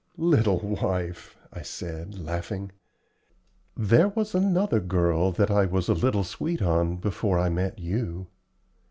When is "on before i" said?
6.63-7.49